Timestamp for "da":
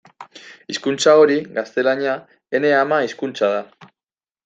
3.57-3.91